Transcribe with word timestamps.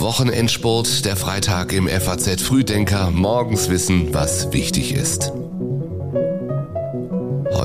Wochenendsport, 0.00 1.04
der 1.04 1.16
Freitag 1.16 1.74
im 1.74 1.86
FAZ 1.86 2.40
Frühdenker, 2.40 3.10
morgens 3.10 3.68
wissen, 3.68 4.14
was 4.14 4.52
wichtig 4.52 4.94
ist. 4.94 5.32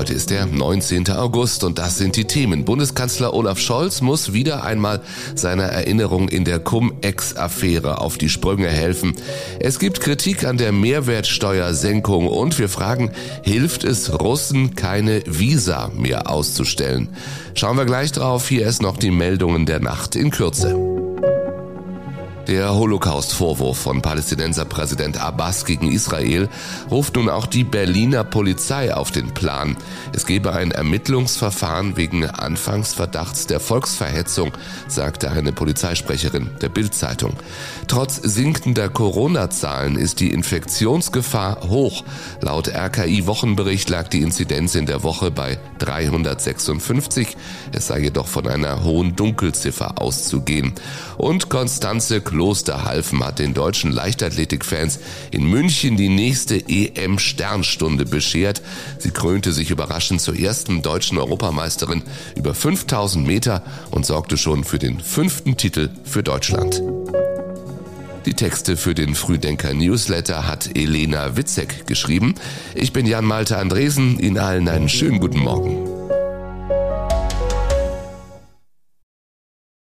Heute 0.04 0.12
ist 0.12 0.28
der 0.28 0.44
19. 0.44 1.08
August 1.12 1.64
und 1.64 1.78
das 1.78 1.96
sind 1.96 2.16
die 2.16 2.26
Themen. 2.26 2.66
Bundeskanzler 2.66 3.32
Olaf 3.32 3.58
Scholz 3.58 4.02
muss 4.02 4.34
wieder 4.34 4.62
einmal 4.62 5.00
seiner 5.34 5.62
Erinnerung 5.62 6.28
in 6.28 6.44
der 6.44 6.58
Cum-Ex-Affäre 6.58 8.02
auf 8.02 8.18
die 8.18 8.28
Sprünge 8.28 8.68
helfen. 8.68 9.14
Es 9.60 9.78
gibt 9.78 10.02
Kritik 10.02 10.44
an 10.44 10.58
der 10.58 10.72
Mehrwertsteuersenkung 10.72 12.28
und 12.28 12.58
wir 12.58 12.68
fragen, 12.68 13.12
hilft 13.44 13.82
es 13.82 14.20
Russen 14.20 14.74
keine 14.74 15.22
Visa 15.24 15.90
mehr 15.96 16.28
auszustellen? 16.28 17.08
Schauen 17.54 17.78
wir 17.78 17.86
gleich 17.86 18.12
drauf. 18.12 18.46
Hier 18.46 18.66
ist 18.66 18.82
noch 18.82 18.98
die 18.98 19.10
Meldungen 19.10 19.64
der 19.64 19.80
Nacht 19.80 20.16
in 20.16 20.30
Kürze. 20.30 20.93
Der 22.46 22.74
Holocaust-Vorwurf 22.74 23.78
von 23.78 24.02
Palästinenserpräsident 24.02 25.18
Abbas 25.18 25.64
gegen 25.64 25.90
Israel 25.90 26.50
ruft 26.90 27.16
nun 27.16 27.30
auch 27.30 27.46
die 27.46 27.64
Berliner 27.64 28.22
Polizei 28.22 28.94
auf 28.94 29.10
den 29.10 29.32
Plan. 29.32 29.78
Es 30.12 30.26
gebe 30.26 30.52
ein 30.52 30.70
Ermittlungsverfahren 30.70 31.96
wegen 31.96 32.26
Anfangsverdachts 32.26 33.46
der 33.46 33.60
Volksverhetzung, 33.60 34.52
sagte 34.88 35.30
eine 35.30 35.52
Polizeisprecherin 35.52 36.50
der 36.60 36.68
Bild-Zeitung. 36.68 37.32
Trotz 37.88 38.16
sinkender 38.16 38.90
Corona-Zahlen 38.90 39.96
ist 39.96 40.20
die 40.20 40.30
Infektionsgefahr 40.30 41.68
hoch. 41.70 42.04
Laut 42.42 42.68
RKI-Wochenbericht 42.68 43.88
lag 43.88 44.08
die 44.08 44.20
Inzidenz 44.20 44.74
in 44.74 44.84
der 44.84 45.02
Woche 45.02 45.30
bei 45.30 45.58
356. 45.78 47.38
Es 47.72 47.86
sei 47.86 48.00
jedoch 48.00 48.26
von 48.26 48.46
einer 48.46 48.84
hohen 48.84 49.16
Dunkelziffer 49.16 49.94
auszugehen. 50.00 50.74
Und 51.16 51.48
Konstanze 51.48 52.20
Klosterhalfen 52.34 53.24
hat 53.24 53.38
den 53.38 53.54
deutschen 53.54 53.92
Leichtathletikfans 53.92 54.98
in 55.30 55.48
München 55.48 55.96
die 55.96 56.08
nächste 56.08 56.56
EM-Sternstunde 56.68 58.06
beschert. 58.06 58.60
Sie 58.98 59.12
krönte 59.12 59.52
sich 59.52 59.70
überraschend 59.70 60.20
zur 60.20 60.36
ersten 60.36 60.82
deutschen 60.82 61.18
Europameisterin 61.18 62.02
über 62.34 62.52
5000 62.52 63.24
Meter 63.24 63.62
und 63.92 64.04
sorgte 64.04 64.36
schon 64.36 64.64
für 64.64 64.80
den 64.80 64.98
fünften 64.98 65.56
Titel 65.56 65.90
für 66.02 66.24
Deutschland. 66.24 66.82
Die 68.26 68.34
Texte 68.34 68.76
für 68.76 68.94
den 68.94 69.14
Frühdenker 69.14 69.72
Newsletter 69.72 70.48
hat 70.48 70.76
Elena 70.76 71.36
Witzek 71.36 71.86
geschrieben. 71.86 72.34
Ich 72.74 72.92
bin 72.92 73.06
Jan 73.06 73.26
Malte 73.26 73.58
Andresen. 73.58 74.18
Ihnen 74.18 74.38
allen 74.38 74.68
einen 74.68 74.88
schönen 74.88 75.20
guten 75.20 75.38
Morgen. 75.38 75.93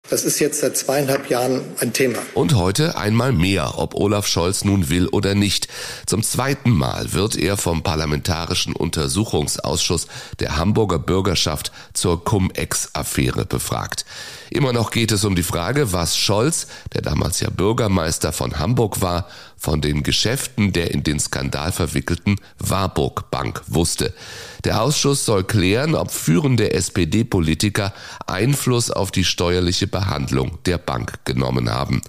Das 0.09 0.23
ist 0.23 0.39
jetzt 0.39 0.61
seit 0.61 0.77
zweieinhalb 0.77 1.29
Jahren 1.29 1.61
ein 1.79 1.91
Thema. 1.91 2.19
Und 2.33 2.55
heute 2.55 2.95
einmal 2.95 3.33
mehr, 3.33 3.77
ob 3.77 3.93
Olaf 3.93 4.25
Scholz 4.25 4.63
nun 4.63 4.89
will 4.89 5.07
oder 5.07 5.35
nicht. 5.35 5.67
Zum 6.05 6.23
zweiten 6.23 6.69
Mal 6.69 7.11
wird 7.11 7.35
er 7.35 7.57
vom 7.57 7.83
Parlamentarischen 7.83 8.73
Untersuchungsausschuss 8.73 10.07
der 10.39 10.55
Hamburger 10.55 10.99
Bürgerschaft 10.99 11.73
zur 11.93 12.23
Cum-Ex-Affäre 12.23 13.45
befragt. 13.45 14.05
Immer 14.49 14.71
noch 14.71 14.91
geht 14.91 15.11
es 15.11 15.25
um 15.25 15.35
die 15.35 15.43
Frage, 15.43 15.91
was 15.91 16.17
Scholz, 16.17 16.67
der 16.93 17.01
damals 17.01 17.41
ja 17.41 17.49
Bürgermeister 17.49 18.31
von 18.31 18.59
Hamburg 18.59 19.01
war, 19.01 19.27
von 19.57 19.81
den 19.81 20.03
Geschäften 20.03 20.71
der 20.71 20.91
in 20.91 21.03
den 21.03 21.19
Skandal 21.19 21.71
verwickelten 21.71 22.37
Warburg 22.59 23.31
Bank 23.31 23.61
wusste. 23.67 24.13
Der 24.63 24.81
Ausschuss 24.81 25.25
soll 25.25 25.43
klären, 25.43 25.95
ob 25.95 26.11
führende 26.11 26.73
SPD-Politiker 26.73 27.93
Einfluss 28.25 28.91
auf 28.91 29.11
die 29.11 29.23
steuerliche 29.23 29.87
Behandlung 29.87 30.57
der 30.65 30.77
Bank 30.77 31.25
genommen 31.25 31.69
haben. 31.69 32.01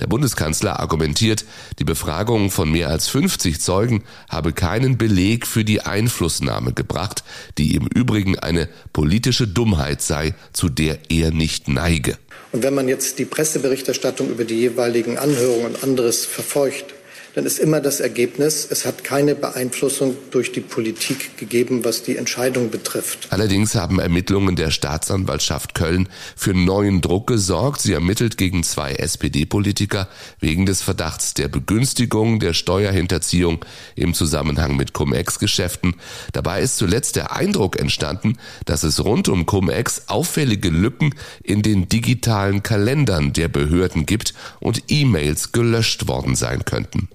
Der 0.00 0.06
Bundeskanzler 0.06 0.80
argumentiert, 0.80 1.44
die 1.78 1.84
Befragung 1.84 2.50
von 2.50 2.70
mehr 2.70 2.88
als 2.88 3.08
50 3.08 3.60
Zeugen 3.60 4.04
habe 4.28 4.52
keinen 4.52 4.98
Beleg 4.98 5.46
für 5.46 5.64
die 5.64 5.82
Einflussnahme 5.82 6.72
gebracht, 6.72 7.24
die 7.58 7.74
im 7.74 7.86
Übrigen 7.86 8.38
eine 8.38 8.68
politische 8.92 9.46
Dummheit 9.46 10.02
sei, 10.02 10.34
zu 10.52 10.68
der 10.68 10.98
er 11.10 11.30
nicht 11.30 11.68
neige. 11.68 12.16
Und 12.52 12.62
wenn 12.62 12.74
man 12.74 12.86
jetzt 12.86 13.18
die 13.18 13.24
Presseberichterstattung 13.24 14.30
über 14.30 14.44
die 14.44 14.54
jeweiligen 14.54 15.18
Anhörungen 15.18 15.66
und 15.66 15.82
anderes 15.82 16.24
verfolgt, 16.24 16.93
dann 17.34 17.46
ist 17.46 17.58
immer 17.58 17.80
das 17.80 18.00
Ergebnis, 18.00 18.66
es 18.70 18.86
hat 18.86 19.02
keine 19.02 19.34
Beeinflussung 19.34 20.16
durch 20.30 20.52
die 20.52 20.60
Politik 20.60 21.36
gegeben, 21.36 21.84
was 21.84 22.02
die 22.04 22.16
Entscheidung 22.16 22.70
betrifft. 22.70 23.26
Allerdings 23.30 23.74
haben 23.74 23.98
Ermittlungen 23.98 24.54
der 24.54 24.70
Staatsanwaltschaft 24.70 25.74
Köln 25.74 26.08
für 26.36 26.54
neuen 26.54 27.00
Druck 27.00 27.26
gesorgt. 27.26 27.80
Sie 27.80 27.92
ermittelt 27.92 28.36
gegen 28.36 28.62
zwei 28.62 28.92
SPD-Politiker 28.92 30.08
wegen 30.38 30.64
des 30.64 30.82
Verdachts 30.82 31.34
der 31.34 31.48
Begünstigung 31.48 32.38
der 32.38 32.52
Steuerhinterziehung 32.52 33.64
im 33.96 34.14
Zusammenhang 34.14 34.76
mit 34.76 34.92
Cum-Ex-Geschäften. 34.92 35.94
Dabei 36.32 36.60
ist 36.60 36.76
zuletzt 36.76 37.16
der 37.16 37.32
Eindruck 37.32 37.80
entstanden, 37.80 38.38
dass 38.64 38.84
es 38.84 39.04
rund 39.04 39.28
um 39.28 39.44
Cum-Ex 39.44 40.04
auffällige 40.06 40.68
Lücken 40.68 41.14
in 41.42 41.62
den 41.62 41.88
digitalen 41.88 42.62
Kalendern 42.62 43.32
der 43.32 43.48
Behörden 43.48 44.06
gibt 44.06 44.34
und 44.60 44.84
E-Mails 44.88 45.50
gelöscht 45.50 46.06
worden 46.06 46.36
sein 46.36 46.64
könnten. 46.64 47.08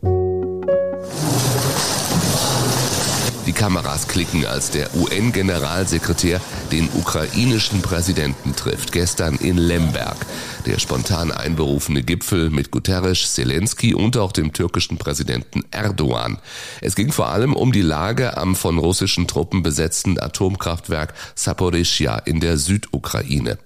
Kameras 3.60 4.08
klicken, 4.08 4.46
als 4.46 4.72
der 4.72 4.96
UN-Generalsekretär 4.96 6.40
den 6.72 6.88
ukrainischen 6.94 7.82
Präsidenten 7.82 8.56
trifft, 8.56 8.94
gestern 8.94 9.36
in 9.36 9.58
Lemberg. 9.58 10.16
Der 10.66 10.80
spontan 10.80 11.34
einberufene 11.34 12.02
Gipfel 12.02 12.52
mit 12.52 12.72
Guterres, 12.72 13.34
Zelensky 13.34 13.94
und 13.94 14.16
auch 14.16 14.32
dem 14.32 14.54
türkischen 14.54 14.98
Präsidenten 14.98 15.66
Erdogan. 15.72 16.38
Es 16.80 16.96
ging 16.96 17.12
vor 17.12 17.28
allem 17.28 17.54
um 17.54 17.74
die 17.74 17.82
Lage 17.82 18.38
am 18.38 18.56
von 18.56 18.78
russischen 18.78 19.28
Truppen 19.28 19.62
besetzten 19.62 20.18
Atomkraftwerk 20.18 21.14
Saporischia 21.36 22.18
in 22.18 22.40
der 22.40 22.58
Südukraine. 22.58 23.58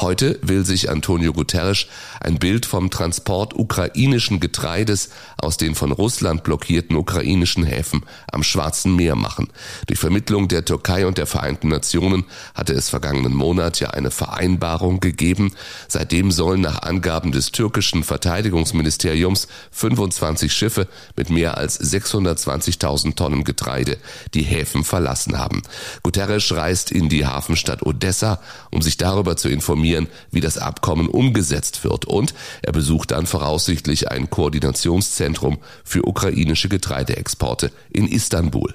Heute 0.00 0.38
will 0.42 0.64
sich 0.64 0.90
Antonio 0.90 1.32
Guterres 1.32 1.86
ein 2.20 2.38
Bild 2.38 2.66
vom 2.66 2.88
Transport 2.88 3.54
ukrainischen 3.54 4.40
Getreides 4.40 5.10
aus 5.36 5.56
den 5.56 5.74
von 5.74 5.92
Russland 5.92 6.42
blockierten 6.42 6.96
ukrainischen 6.96 7.64
Häfen 7.64 8.06
am 8.30 8.42
Schwarzen 8.42 8.96
Meer 8.96 9.16
machen. 9.16 9.39
Durch 9.86 9.98
Vermittlung 9.98 10.48
der 10.48 10.64
Türkei 10.64 11.06
und 11.06 11.18
der 11.18 11.26
Vereinten 11.26 11.68
Nationen 11.68 12.24
hatte 12.54 12.72
es 12.72 12.88
vergangenen 12.88 13.34
Monat 13.34 13.80
ja 13.80 13.90
eine 13.90 14.10
Vereinbarung 14.10 15.00
gegeben. 15.00 15.52
Seitdem 15.88 16.30
sollen 16.30 16.60
nach 16.60 16.82
Angaben 16.82 17.32
des 17.32 17.52
türkischen 17.52 18.04
Verteidigungsministeriums 18.04 19.48
25 19.70 20.52
Schiffe 20.52 20.88
mit 21.16 21.30
mehr 21.30 21.56
als 21.56 21.80
620.000 21.80 23.16
Tonnen 23.16 23.44
Getreide 23.44 23.98
die 24.34 24.42
Häfen 24.42 24.84
verlassen 24.84 25.38
haben. 25.38 25.62
Guterres 26.02 26.52
reist 26.54 26.90
in 26.90 27.08
die 27.08 27.26
Hafenstadt 27.26 27.84
Odessa, 27.84 28.40
um 28.70 28.82
sich 28.82 28.96
darüber 28.96 29.36
zu 29.36 29.48
informieren, 29.48 30.08
wie 30.30 30.40
das 30.40 30.58
Abkommen 30.58 31.08
umgesetzt 31.08 31.84
wird. 31.84 32.04
Und 32.04 32.34
er 32.62 32.72
besucht 32.72 33.10
dann 33.10 33.26
voraussichtlich 33.26 34.10
ein 34.10 34.30
Koordinationszentrum 34.30 35.58
für 35.84 36.06
ukrainische 36.06 36.68
Getreideexporte 36.68 37.70
in 37.90 38.06
Istanbul. 38.06 38.74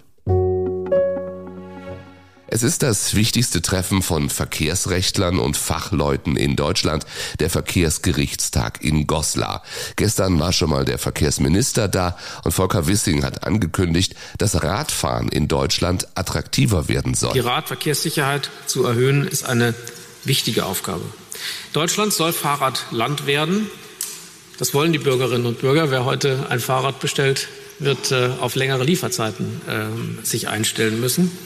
Es 2.56 2.64
ist 2.64 2.84
das 2.84 3.16
wichtigste 3.16 3.62
Treffen 3.62 4.02
von 4.02 4.30
Verkehrsrechtlern 4.30 5.40
und 5.40 5.58
Fachleuten 5.58 6.38
in 6.38 6.56
Deutschland, 6.56 7.06
der 7.42 7.50
Verkehrsgerichtstag 7.50 8.82
in 8.82 9.08
Goslar. 9.08 9.62
Gestern 9.98 10.40
war 10.40 10.54
schon 10.54 10.70
mal 10.70 10.86
der 10.86 10.98
Verkehrsminister 10.98 11.90
da 11.90 12.18
und 12.46 12.54
Volker 12.54 12.88
Wissing 12.88 13.26
hat 13.26 13.44
angekündigt, 13.44 14.16
dass 14.38 14.64
Radfahren 14.64 15.28
in 15.28 15.50
Deutschland 15.50 16.08
attraktiver 16.16 16.88
werden 16.88 17.14
soll. 17.14 17.34
Die 17.34 17.42
Radverkehrssicherheit 17.42 18.50
zu 18.68 18.86
erhöhen 18.86 19.28
ist 19.28 19.44
eine 19.44 19.76
wichtige 20.24 20.64
Aufgabe. 20.64 21.04
Deutschland 21.74 22.14
soll 22.14 22.32
Fahrradland 22.32 23.28
werden. 23.28 23.70
Das 24.60 24.74
wollen 24.74 24.94
die 24.94 25.00
Bürgerinnen 25.00 25.46
und 25.46 25.60
Bürger. 25.60 25.92
Wer 25.92 26.06
heute 26.06 26.46
ein 26.48 26.62
Fahrrad 26.62 27.02
bestellt, 27.02 27.50
wird 27.80 28.14
äh, 28.14 28.30
auf 28.40 28.56
längere 28.56 28.86
Lieferzeiten 28.86 29.60
äh, 29.68 30.26
sich 30.26 30.48
einstellen 30.48 31.02
müssen. 31.02 31.38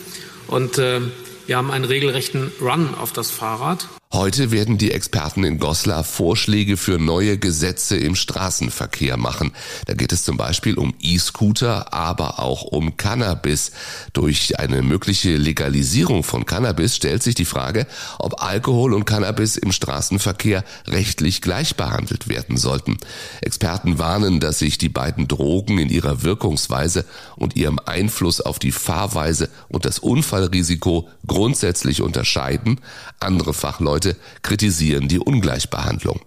Und 0.49 0.77
äh, 0.77 1.01
wir 1.45 1.57
haben 1.57 1.71
einen 1.71 1.85
regelrechten 1.85 2.51
Run 2.59 2.95
auf 2.95 3.11
das 3.13 3.31
Fahrrad. 3.31 3.87
Heute 4.11 4.49
werden 4.49 4.79
die 4.79 4.91
Experten 4.91 5.43
in 5.43 5.59
Goslar 5.59 6.03
Vorschläge 6.03 6.77
für 6.77 6.97
neue 6.97 7.37
Gesetze 7.37 7.95
im 7.95 8.15
Straßenverkehr 8.15 9.17
machen. 9.17 9.51
Da 9.85 9.93
geht 9.93 10.11
es 10.11 10.23
zum 10.23 10.35
Beispiel 10.35 10.79
um 10.79 10.95
E-Scooter, 10.99 11.93
aber 11.93 12.39
auch 12.39 12.63
um 12.63 12.97
Cannabis. 12.97 13.69
Durch 14.13 14.57
eine 14.57 14.81
mögliche 14.81 15.37
Legalisierung 15.37 16.23
von 16.23 16.47
Cannabis 16.47 16.95
stellt 16.95 17.21
sich 17.21 17.35
die 17.35 17.45
Frage, 17.45 17.85
ob 18.17 18.41
Alkohol 18.41 18.95
und 18.95 19.05
Cannabis 19.05 19.57
im 19.57 19.71
Straßenverkehr 19.71 20.63
rechtlich 20.87 21.43
gleich 21.43 21.75
behandelt 21.75 22.27
werden 22.27 22.57
sollten. 22.57 22.97
Experten 23.41 23.99
warnen, 23.99 24.39
dass 24.39 24.57
sich 24.57 24.79
die 24.79 24.89
beiden 24.89 25.27
Drogen 25.27 25.77
in 25.77 25.89
ihrer 25.89 26.23
Wirkungsweise 26.23 27.05
und 27.35 27.55
ihrem 27.55 27.77
Einfluss 27.85 28.41
auf 28.41 28.57
die 28.57 28.71
Fahrweise 28.71 29.49
und 29.67 29.85
das 29.85 29.99
Unfallrisiko 29.99 31.07
grundsätzlich 31.27 32.01
unterscheiden. 32.01 32.81
Andere 33.19 33.53
Fachleute 33.53 33.98
Fachleute 33.99 34.15
kritisieren 34.41 35.07
die 35.07 35.19
Ungleichbehandlung. 35.19 36.21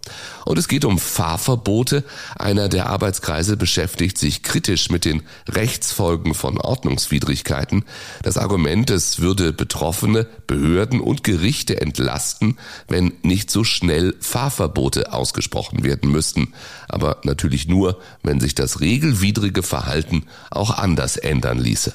Und 0.45 0.59
es 0.59 0.69
geht 0.69 0.85
um 0.85 0.99
Fahrverbote. 0.99 2.05
Einer 2.39 2.69
der 2.69 2.89
Arbeitskreise 2.89 3.57
beschäftigt 3.57 4.19
sich 4.19 4.43
kritisch 4.43 4.91
mit 4.91 5.05
den 5.05 5.23
Rechtsfolgen 5.49 6.35
von 6.35 6.59
Ordnungswidrigkeiten. 6.59 7.85
Das 8.23 8.37
Argument, 8.37 8.91
es 8.91 9.21
würde 9.21 9.53
Betroffene, 9.53 10.27
Behörden 10.47 11.01
und 11.01 11.25
Gerichte 11.25 11.81
entlasten, 11.81 12.59
wenn 12.89 13.13
nicht 13.23 13.51
so 13.51 13.65
schnell 13.65 14.15
Fahrverbote 14.21 15.13
ausgesprochen 15.13 15.85
werden 15.85 16.11
müssten. 16.11 16.53
Aber 16.89 17.19
natürlich 17.25 17.69
nur, 17.69 17.99
wenn 18.23 18.41
sich 18.41 18.55
das 18.55 18.81
regelwidrige 18.81 19.63
Verhalten 19.63 20.27
auch 20.51 20.71
anders 20.77 21.17
ändern 21.17 21.59
ließe. 21.59 21.95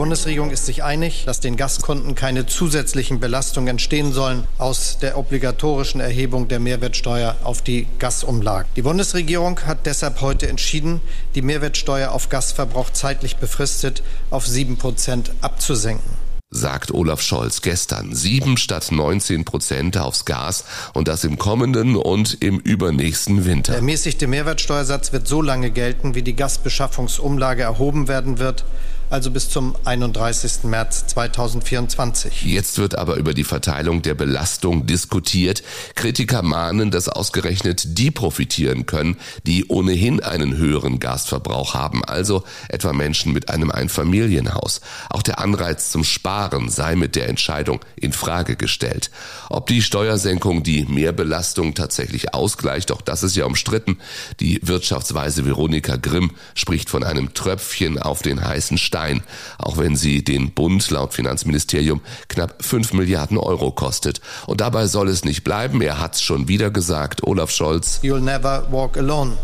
Bundesregierung 0.00 0.50
ist 0.50 0.64
sich 0.64 0.82
einig, 0.82 1.24
dass 1.26 1.40
den 1.40 1.56
Gaskunden 1.56 2.14
keine 2.14 2.46
zusätzlichen 2.46 3.20
Belastungen 3.20 3.68
entstehen 3.68 4.14
sollen 4.14 4.44
aus 4.56 4.96
der 4.96 5.18
obligatorischen 5.18 6.00
Erhebung 6.00 6.48
der 6.48 6.58
Mehrwertsteuer 6.58 7.36
auf 7.44 7.60
die 7.60 7.86
Gasumlage. 7.98 8.66
Die 8.76 8.80
Bundesregierung 8.80 9.60
hat 9.66 9.84
deshalb 9.84 10.22
heute 10.22 10.48
entschieden, 10.48 11.02
die 11.34 11.42
Mehrwertsteuer 11.42 12.12
auf 12.12 12.30
Gasverbrauch 12.30 12.88
zeitlich 12.88 13.36
befristet 13.36 14.02
auf 14.30 14.46
sieben 14.46 14.78
Prozent 14.78 15.32
abzusenken 15.42 16.30
sagt 16.52 16.92
Olaf 16.92 17.22
Scholz 17.22 17.62
gestern. 17.62 18.12
Sieben 18.12 18.56
statt 18.56 18.90
19 18.90 19.44
Prozent 19.44 19.96
aufs 19.96 20.24
Gas 20.24 20.64
und 20.94 21.06
das 21.06 21.22
im 21.22 21.38
kommenden 21.38 21.94
und 21.94 22.42
im 22.42 22.58
übernächsten 22.58 23.44
Winter. 23.44 23.70
Der 23.70 23.76
ermäßigte 23.78 24.26
Mehrwertsteuersatz 24.26 25.12
wird 25.12 25.28
so 25.28 25.42
lange 25.42 25.70
gelten, 25.70 26.16
wie 26.16 26.22
die 26.22 26.34
Gasbeschaffungsumlage 26.34 27.62
erhoben 27.62 28.08
werden 28.08 28.40
wird 28.40 28.64
also 29.10 29.32
bis 29.32 29.50
zum 29.50 29.74
31. 29.84 30.64
März 30.64 31.08
2024. 31.08 32.44
Jetzt 32.44 32.78
wird 32.78 32.94
aber 32.94 33.16
über 33.16 33.34
die 33.34 33.44
Verteilung 33.44 34.02
der 34.02 34.14
Belastung 34.14 34.86
diskutiert. 34.86 35.64
Kritiker 35.96 36.42
mahnen, 36.42 36.92
dass 36.92 37.08
ausgerechnet 37.08 37.98
die 37.98 38.12
profitieren 38.12 38.86
können, 38.86 39.16
die 39.46 39.66
ohnehin 39.66 40.22
einen 40.22 40.56
höheren 40.56 41.00
Gasverbrauch 41.00 41.74
haben, 41.74 42.04
also 42.04 42.44
etwa 42.68 42.92
Menschen 42.92 43.32
mit 43.32 43.48
einem 43.50 43.72
Einfamilienhaus. 43.72 44.80
Auch 45.10 45.22
der 45.22 45.40
Anreiz 45.40 45.90
zum 45.90 46.04
Sparen 46.04 46.68
sei 46.68 46.94
mit 46.94 47.16
der 47.16 47.28
Entscheidung 47.28 47.80
in 47.96 48.12
Frage 48.12 48.54
gestellt. 48.54 49.10
Ob 49.48 49.66
die 49.66 49.82
Steuersenkung 49.82 50.62
die 50.62 50.84
Mehrbelastung 50.84 51.74
tatsächlich 51.74 52.32
ausgleicht, 52.32 52.92
auch 52.92 53.02
das 53.02 53.24
ist 53.24 53.34
ja 53.34 53.44
umstritten. 53.44 53.98
Die 54.38 54.60
Wirtschaftsweise 54.62 55.44
Veronika 55.44 55.96
Grimm 55.96 56.30
spricht 56.54 56.88
von 56.88 57.02
einem 57.02 57.34
Tröpfchen 57.34 57.98
auf 57.98 58.22
den 58.22 58.44
heißen 58.44 58.78
Stein 58.78 58.99
Stein, 59.00 59.22
auch 59.58 59.78
wenn 59.78 59.96
sie 59.96 60.22
den 60.22 60.52
Bund 60.52 60.90
laut 60.90 61.14
Finanzministerium 61.14 62.02
knapp 62.28 62.62
5 62.62 62.92
Milliarden 62.92 63.38
Euro 63.38 63.70
kostet. 63.70 64.20
Und 64.46 64.60
dabei 64.60 64.86
soll 64.86 65.08
es 65.08 65.24
nicht 65.24 65.42
bleiben. 65.42 65.80
Er 65.80 66.00
hat's 66.00 66.20
schon 66.20 66.48
wieder 66.48 66.70
gesagt, 66.70 67.24
Olaf 67.24 67.50
Scholz. 67.50 68.00
You'll 68.02 68.20
never 68.20 68.66
walk 68.70 68.98
alone. 68.98 69.38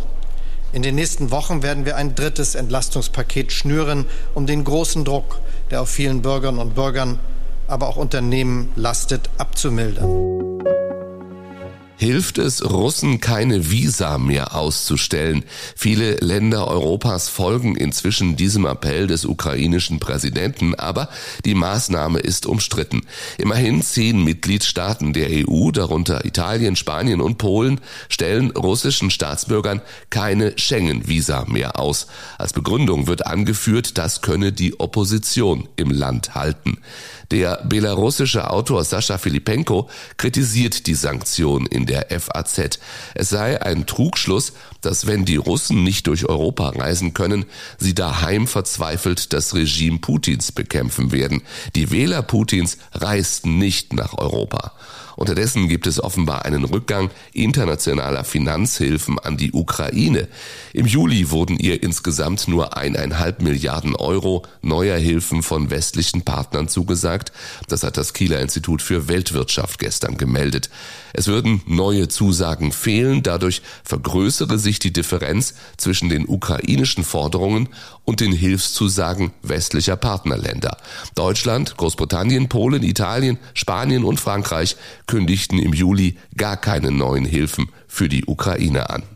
In 0.73 0.83
den 0.83 0.97
nächsten 0.97 1.31
Wochen 1.31 1.63
werden 1.63 1.87
wir 1.87 1.97
ein 1.97 2.15
drittes 2.15 2.55
Entlastungspaket 2.55 3.51
schnüren, 3.51 4.05
um 4.35 4.47
den 4.47 4.63
großen 4.63 5.07
Druck, 5.07 5.39
der 5.71 5.81
auf 5.81 5.89
vielen 5.89 6.21
Bürgerinnen 6.21 6.61
und 6.61 6.75
Bürgern, 6.75 7.19
aber 7.67 7.89
auch 7.89 7.97
Unternehmen 7.97 8.71
lastet, 8.77 9.31
abzumildern 9.39 10.36
hilft 11.97 12.39
es 12.39 12.65
Russen 12.65 13.21
keine 13.21 13.71
Visa 13.71 14.19
mehr 14.19 14.55
auszustellen. 14.55 15.45
Viele 15.75 16.17
Länder 16.17 16.69
Europas 16.69 17.29
folgen 17.29 17.75
inzwischen 17.75 18.37
diesem 18.37 18.67
Appell 18.67 19.07
des 19.07 19.25
ukrainischen 19.25 19.99
Präsidenten, 19.99 20.75
aber 20.75 21.09
die 21.45 21.55
Maßnahme 21.55 22.19
ist 22.19 22.47
umstritten. 22.47 23.03
Immerhin 23.39 23.83
zehn 23.83 24.23
Mitgliedstaaten 24.23 25.13
der 25.13 25.29
EU, 25.31 25.71
darunter 25.71 26.25
Italien, 26.25 26.77
Spanien 26.77 27.21
und 27.21 27.39
Polen, 27.39 27.81
stellen 28.09 28.51
russischen 28.51 29.11
Staatsbürgern 29.11 29.81
keine 30.11 30.59
Schengen-Visa 30.59 31.47
mehr 31.49 31.79
aus. 31.81 32.07
Als 32.39 32.53
Begründung 32.53 33.07
wird 33.07 33.27
angeführt, 33.27 33.99
das 33.99 34.21
könne 34.21 34.53
die 34.53 34.79
Opposition 34.79 35.69
im 35.77 35.91
Land 35.91 36.35
halten. 36.35 36.79
Der 37.31 37.63
belarussische 37.65 38.51
Autor 38.51 38.85
Sascha 38.85 39.19
Filipenko 39.19 39.89
kritisiert 40.17 40.87
die 40.87 40.95
Sanktion 40.95 41.67
in 41.67 41.87
der 41.87 42.07
FAZ. 42.21 42.79
Es 43.15 43.31
sei 43.31 43.61
ein 43.61 43.87
Trugschluss, 43.87 44.53
dass 44.81 45.07
wenn 45.07 45.25
die 45.25 45.37
Russen 45.37 45.83
nicht 45.83 46.07
durch 46.07 46.27
Europa 46.29 46.69
reisen 46.71 47.15
können, 47.15 47.45
sie 47.79 47.95
daheim 47.95 48.47
verzweifelt 48.47 49.33
das 49.33 49.55
Regime 49.55 49.99
Putins 49.99 50.53
bekämpfen 50.53 51.11
werden. 51.11 51.43
Die 51.75 51.91
Wähler 51.91 52.23
Putins 52.23 52.79
reisten 52.93 53.59
nicht 53.59 53.93
nach 53.93 54.17
Europa. 54.17 54.73
Unterdessen 55.17 55.69
gibt 55.69 55.87
es 55.87 55.99
offenbar 55.99 56.45
einen 56.45 56.65
Rückgang 56.65 57.11
internationaler 57.33 58.23
Finanzhilfen 58.23 59.19
an 59.19 59.39
die 59.39 59.53
Ukraine. 59.53 60.29
Im 60.75 60.87
Juli 60.87 61.31
wurden 61.31 61.59
ihr 61.59 61.83
insgesamt 61.83 62.47
nur 62.49 62.77
eineinhalb 62.77 63.41
Milliarden 63.41 63.97
Euro 63.97 64.43
neuer 64.61 64.99
Hilfen 64.99 65.43
von 65.43 65.71
westlichen 65.71 66.21
Partnern 66.21 66.69
zugesagt. 66.69 67.16
Das 67.69 67.83
hat 67.83 67.97
das 67.97 68.13
Kieler 68.13 68.41
Institut 68.41 68.83
für 68.83 69.09
Weltwirtschaft 69.09 69.79
gestern 69.79 70.17
gemeldet. 70.17 70.71
Es 71.13 71.27
würden 71.27 71.63
neue 71.67 72.09
Zusagen 72.09 72.73
fehlen, 72.73 73.23
dadurch 73.23 73.63
vergrößere 73.85 74.59
sich 74.59 74.79
die 74.79 74.93
Differenz 74.93 75.55
zwischen 75.77 76.09
den 76.09 76.29
ukrainischen 76.29 77.05
Forderungen 77.05 77.69
und 78.05 78.21
den 78.21 78.33
Hilfszusagen 78.33 79.33
westlicher 79.43 79.97
Partnerländer. 79.97 80.77
Deutschland, 81.15 81.77
Großbritannien, 81.77 82.49
Polen, 82.49 82.83
Italien, 82.83 83.39
Spanien 83.55 84.05
und 84.05 84.21
Frankreich 84.21 84.77
kündigten 85.07 85.59
im 85.59 85.73
Juli 85.73 86.19
gar 86.37 86.57
keine 86.57 86.91
neuen 86.91 87.25
Hilfen 87.25 87.71
für 87.89 88.09
die 88.09 88.27
Ukraine 88.27 88.91
an. 88.91 89.16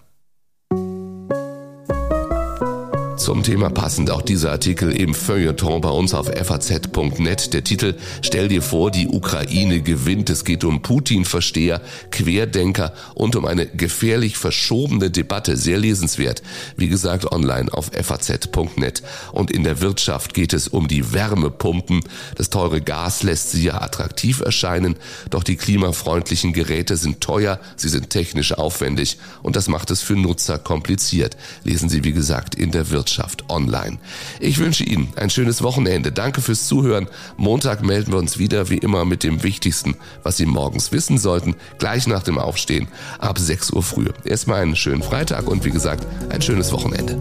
Zum 3.20 3.42
Thema 3.42 3.68
passend 3.68 4.10
auch 4.10 4.22
dieser 4.22 4.50
Artikel 4.50 4.90
im 4.92 5.12
Feuilleton 5.12 5.82
bei 5.82 5.90
uns 5.90 6.14
auf 6.14 6.28
faz.net. 6.28 7.52
Der 7.52 7.62
Titel 7.62 7.94
Stell 8.22 8.48
dir 8.48 8.62
vor, 8.62 8.90
die 8.90 9.08
Ukraine 9.08 9.82
gewinnt. 9.82 10.30
Es 10.30 10.46
geht 10.46 10.64
um 10.64 10.80
Putin-Versteher, 10.80 11.82
Querdenker 12.10 12.94
und 13.14 13.36
um 13.36 13.44
eine 13.44 13.66
gefährlich 13.66 14.38
verschobene 14.38 15.10
Debatte. 15.10 15.58
Sehr 15.58 15.76
lesenswert. 15.76 16.42
Wie 16.78 16.88
gesagt, 16.88 17.30
online 17.30 17.70
auf 17.70 17.90
faz.net. 17.92 19.02
Und 19.32 19.50
in 19.50 19.64
der 19.64 19.82
Wirtschaft 19.82 20.32
geht 20.32 20.54
es 20.54 20.66
um 20.66 20.88
die 20.88 21.12
Wärmepumpen. 21.12 22.00
Das 22.36 22.48
teure 22.48 22.80
Gas 22.80 23.22
lässt 23.22 23.50
sie 23.50 23.64
ja 23.64 23.82
attraktiv 23.82 24.40
erscheinen, 24.40 24.96
doch 25.28 25.44
die 25.44 25.56
klimafreundlichen 25.56 26.54
Geräte 26.54 26.96
sind 26.96 27.20
teuer, 27.20 27.60
sie 27.76 27.90
sind 27.90 28.08
technisch 28.08 28.54
aufwendig 28.54 29.18
und 29.42 29.56
das 29.56 29.68
macht 29.68 29.90
es 29.90 30.00
für 30.00 30.14
Nutzer 30.16 30.56
kompliziert. 30.58 31.36
Lesen 31.64 31.90
Sie, 31.90 32.02
wie 32.02 32.12
gesagt, 32.12 32.54
in 32.54 32.70
der 32.70 32.88
Wirtschaft. 32.88 33.09
Wirtschaft 33.10 33.50
online. 33.50 33.98
Ich 34.38 34.58
wünsche 34.58 34.84
Ihnen 34.84 35.12
ein 35.16 35.30
schönes 35.30 35.62
Wochenende. 35.62 36.12
Danke 36.12 36.40
fürs 36.40 36.68
Zuhören. 36.68 37.08
Montag 37.36 37.82
melden 37.82 38.12
wir 38.12 38.18
uns 38.18 38.38
wieder 38.38 38.70
wie 38.70 38.78
immer 38.78 39.04
mit 39.04 39.24
dem 39.24 39.42
Wichtigsten, 39.42 39.96
was 40.22 40.36
Sie 40.36 40.46
morgens 40.46 40.92
wissen 40.92 41.18
sollten, 41.18 41.56
gleich 41.78 42.06
nach 42.06 42.22
dem 42.22 42.38
Aufstehen 42.38 42.86
ab 43.18 43.38
6 43.38 43.72
Uhr 43.72 43.82
früh. 43.82 44.06
Erstmal 44.24 44.62
einen 44.62 44.76
schönen 44.76 45.02
Freitag 45.02 45.48
und 45.48 45.64
wie 45.64 45.70
gesagt, 45.70 46.06
ein 46.30 46.40
schönes 46.40 46.70
Wochenende. 46.70 47.18